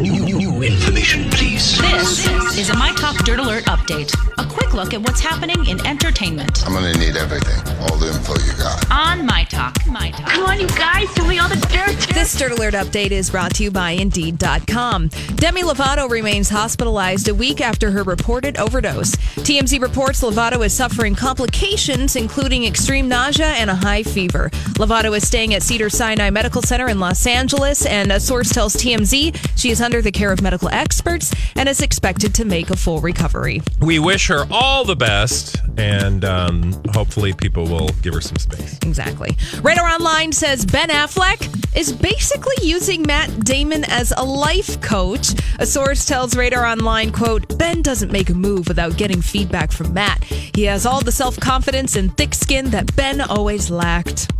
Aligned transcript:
New, 0.00 0.12
new, 0.24 0.36
new 0.36 0.62
information, 0.62 1.30
please. 1.30 1.78
This 1.80 2.58
is 2.58 2.68
a 2.68 2.76
My 2.76 2.92
Talk 2.92 3.16
Dirt 3.24 3.38
Alert 3.38 3.64
update. 3.64 4.12
A 4.36 4.44
quick 4.46 4.74
look 4.74 4.92
at 4.92 5.00
what's 5.00 5.20
happening 5.20 5.64
in 5.66 5.84
entertainment 5.86 6.66
I'm 6.66 6.74
gonna 6.74 6.92
need 6.94 7.16
everything, 7.16 7.58
all 7.80 7.96
the 7.96 8.08
info 8.08 8.34
you 8.44 8.52
got. 8.58 8.84
on 8.90 9.24
My 9.24 9.44
Talk. 9.44 9.74
My 9.98 10.10
Talk. 10.10 10.28
Come 10.28 10.44
on, 10.44 10.60
you 10.60 10.68
guys, 10.68 11.08
tell 11.14 11.26
me 11.26 11.38
all 11.38 11.48
the 11.48 11.56
dirt. 11.56 12.14
This 12.14 12.36
Dirt 12.36 12.52
Alert 12.52 12.74
update 12.74 13.12
is 13.12 13.30
brought 13.30 13.54
to 13.54 13.62
you 13.62 13.70
by 13.70 13.92
Indeed.com. 13.92 15.08
Demi 15.36 15.62
Lovato 15.62 16.10
remains 16.10 16.50
hospitalized 16.50 17.28
a 17.28 17.34
week 17.34 17.62
after 17.62 17.90
her 17.90 18.02
reported 18.02 18.58
overdose. 18.58 19.16
TMZ 19.16 19.80
reports 19.80 20.22
Lovato 20.22 20.62
is 20.64 20.74
suffering 20.74 21.14
complications, 21.14 22.14
including 22.14 22.64
extreme 22.64 23.08
nausea 23.08 23.46
and 23.46 23.70
a 23.70 23.74
high 23.74 24.02
fever. 24.02 24.50
Lovato 24.74 25.16
is 25.16 25.26
staying 25.26 25.54
at 25.54 25.62
Cedar 25.62 25.88
Sinai 25.88 26.28
Medical 26.28 26.60
Center 26.60 26.88
in 26.88 27.00
Los 27.00 27.26
Angeles, 27.26 27.86
and 27.86 28.12
a 28.12 28.20
source 28.20 28.50
tells 28.50 28.76
TMZ 28.76 29.56
she 29.56 29.70
is 29.70 29.80
under 29.80 30.02
the 30.02 30.12
care 30.12 30.30
of 30.30 30.42
medical 30.42 30.68
experts 30.68 31.32
and 31.54 31.70
is 31.70 31.80
expected 31.80 32.34
to 32.34 32.44
make 32.44 32.68
a 32.68 32.76
full 32.76 33.00
recovery. 33.00 33.62
We 33.80 33.98
wish 33.98 34.28
her 34.28 34.44
all 34.50 34.84
the 34.84 34.96
best, 34.96 35.56
and 35.78 36.22
um, 36.22 36.82
hopefully, 36.92 37.32
people 37.32 37.64
will 37.64 37.88
give 38.02 38.12
her 38.12 38.20
some 38.20 38.36
space. 38.36 38.78
Exactly. 38.82 39.34
Radar 39.62 39.85
Online 39.88 40.32
says 40.32 40.64
Ben 40.64 40.88
Affleck 40.88 41.76
is 41.76 41.92
basically 41.92 42.54
using 42.62 43.02
Matt 43.02 43.44
Damon 43.44 43.84
as 43.84 44.12
a 44.16 44.24
life 44.24 44.80
coach. 44.80 45.28
A 45.58 45.66
source 45.66 46.06
tells 46.06 46.36
Radar 46.36 46.64
Online, 46.64 47.12
quote, 47.12 47.58
Ben 47.58 47.82
doesn't 47.82 48.10
make 48.10 48.30
a 48.30 48.34
move 48.34 48.68
without 48.68 48.96
getting 48.96 49.20
feedback 49.20 49.70
from 49.70 49.92
Matt. 49.92 50.24
He 50.24 50.64
has 50.64 50.86
all 50.86 51.00
the 51.02 51.12
self-confidence 51.12 51.96
and 51.96 52.16
thick 52.16 52.34
skin 52.34 52.70
that 52.70 52.94
Ben 52.96 53.20
always 53.20 53.70
lacked. 53.70 54.30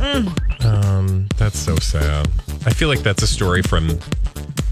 Um, 0.00 1.28
that's 1.36 1.58
so 1.58 1.76
sad. 1.76 2.28
I 2.66 2.72
feel 2.72 2.88
like 2.88 3.00
that's 3.00 3.22
a 3.22 3.26
story 3.26 3.62
from. 3.62 3.98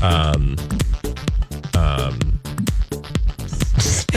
Um, 0.02 0.56
um, 1.74 2.38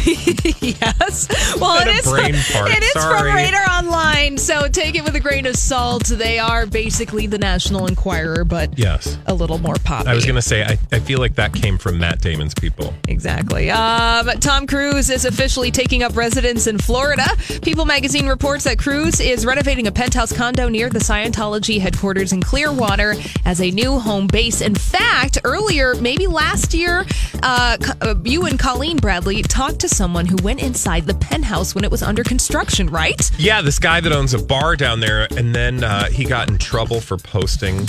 yes. 0.62 1.28
Well, 1.60 1.80
it 1.82 1.88
is, 1.88 2.08
it 2.08 2.84
is 2.84 3.04
from 3.04 3.26
Radar 3.26 3.70
Online, 3.70 4.38
so 4.38 4.68
take 4.68 4.96
it 4.96 5.04
with 5.04 5.16
a 5.16 5.20
grain 5.20 5.46
of 5.46 5.56
salt. 5.56 6.06
They 6.06 6.40
are 6.40 6.66
basically 6.66 7.28
the 7.28 7.38
National 7.38 7.86
Enquirer, 7.86 8.44
but 8.44 8.78
yes. 8.80 9.18
a 9.28 9.34
little 9.34 9.60
more 9.60 9.76
pop. 9.84 10.08
I 10.08 10.16
was 10.16 10.26
going 10.26 10.36
to 10.36 10.42
say, 10.42 10.64
I, 10.64 10.78
I 10.92 11.00
feel 11.00 11.20
like 11.20 11.36
that 11.36 11.54
came 11.54 11.78
from 11.78 12.00
Matt 12.00 12.22
Damon's 12.22 12.54
people. 12.56 12.94
Exactly. 13.08 13.70
Um, 13.70 14.28
Tom 14.40 14.66
Cruise 14.66 15.10
is 15.10 15.26
officially 15.26 15.70
taking 15.70 16.02
up 16.02 16.16
residence 16.16 16.66
in 16.66 16.80
Florida. 16.80 17.26
People 17.62 17.86
magazine 17.86 18.28
reports 18.28 18.64
that 18.64 18.80
Cruise 18.80 19.20
is 19.20 19.46
renovating 19.46 19.88
a 19.88 19.92
penthouse 19.92 20.34
condo 20.34 20.68
near 20.68 20.90
the 20.90 21.00
Scientology 21.00 21.80
headquarters 21.80 22.34
in 22.34 22.42
Clearwater 22.42 23.16
as 23.46 23.62
a 23.62 23.70
new 23.70 24.00
home 24.00 24.28
base. 24.28 24.62
In 24.62 24.76
fact, 24.76 25.38
earlier, 25.44 25.96
maybe 25.96 26.26
last 26.28 26.74
year, 26.74 27.06
uh, 27.44 27.78
uh, 28.02 28.16
you 28.24 28.46
and 28.46 28.60
Colleen 28.60 28.98
Bradley 28.98 29.42
talked 29.42 29.80
to 29.80 29.90
someone 29.90 30.26
who 30.26 30.36
went 30.44 30.62
inside 30.62 31.06
the 31.06 31.14
penthouse 31.16 31.74
when 31.76 31.84
it 31.84 31.92
was 31.92 32.02
under 32.02 32.24
construction, 32.24 32.88
right? 32.88 33.32
Yeah, 33.38 33.62
this 33.62 33.80
guy 33.80 34.02
that 34.02 34.12
owns 34.12 34.34
a 34.34 34.40
bar 34.42 34.76
down 34.76 35.00
there, 35.00 35.28
and 35.36 35.56
then 35.56 35.84
uh, 35.84 36.06
he 36.06 36.26
got 36.26 36.50
in 36.50 36.58
trouble 36.58 37.02
for 37.02 37.18
posting 37.18 37.88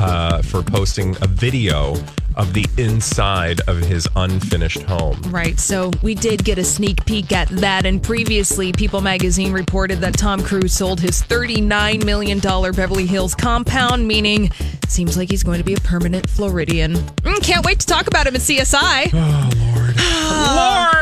uh, 0.00 0.42
for 0.42 0.62
posting 0.62 1.16
a 1.22 1.26
video 1.26 1.94
of 2.36 2.54
the 2.54 2.64
inside 2.78 3.60
of 3.68 3.78
his 3.78 4.08
unfinished 4.16 4.82
home. 4.82 5.20
Right. 5.28 5.58
So 5.58 5.90
we 6.02 6.14
did 6.14 6.44
get 6.44 6.58
a 6.58 6.64
sneak 6.64 7.04
peek 7.04 7.32
at 7.32 7.48
that. 7.48 7.84
And 7.86 8.02
previously, 8.02 8.72
People 8.72 9.00
magazine 9.00 9.52
reported 9.52 9.98
that 10.00 10.16
Tom 10.16 10.42
Cruise 10.42 10.72
sold 10.72 11.00
his 11.00 11.22
$39 11.22 12.04
million 12.04 12.38
Beverly 12.38 13.06
Hills 13.06 13.34
compound, 13.34 14.06
meaning 14.08 14.50
seems 14.88 15.16
like 15.16 15.30
he's 15.30 15.42
going 15.42 15.58
to 15.58 15.64
be 15.64 15.74
a 15.74 15.80
permanent 15.80 16.28
Floridian. 16.28 16.94
Mm, 16.94 17.42
can't 17.42 17.64
wait 17.64 17.80
to 17.80 17.86
talk 17.86 18.06
about 18.06 18.26
him 18.26 18.34
at 18.34 18.40
CSI. 18.40 19.10
Oh, 19.12 19.50
Lord! 19.56 19.96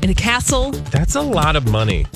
in 0.00 0.10
a 0.10 0.14
castle? 0.14 0.70
That's 0.70 1.16
a 1.16 1.22
lot 1.22 1.56
of 1.56 1.68
money. 1.68 2.06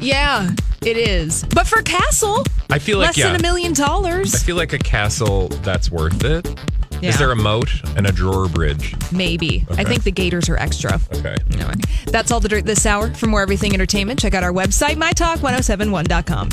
Yeah, 0.00 0.50
it 0.82 0.96
is. 0.96 1.44
But 1.54 1.66
for 1.66 1.80
a 1.80 1.82
castle, 1.82 2.42
I 2.70 2.78
feel 2.78 2.98
like 2.98 3.08
less 3.08 3.18
yeah. 3.18 3.26
than 3.28 3.36
a 3.36 3.42
million 3.42 3.72
dollars. 3.72 4.34
I 4.34 4.38
feel 4.38 4.56
like 4.56 4.72
a 4.72 4.78
castle 4.78 5.48
that's 5.62 5.90
worth 5.90 6.24
it. 6.24 6.46
Is 6.94 7.02
Yeah. 7.02 7.16
there 7.16 7.30
a 7.32 7.36
moat 7.36 7.70
and 7.96 8.06
a 8.06 8.12
drawer 8.12 8.48
bridge? 8.48 8.94
Maybe. 9.12 9.66
I 9.70 9.84
think 9.84 10.02
the 10.04 10.10
gators 10.10 10.48
are 10.48 10.56
extra. 10.56 11.00
Okay. 11.14 11.36
Anyway, 11.52 11.74
that's 12.06 12.30
all 12.30 12.40
the 12.40 12.48
dirt 12.48 12.66
this 12.66 12.84
hour. 12.84 13.12
For 13.14 13.26
more 13.26 13.40
everything 13.42 13.72
entertainment, 13.72 14.20
check 14.20 14.34
out 14.34 14.42
our 14.42 14.52
website, 14.52 14.96
mytalk1071.com. 14.96 16.50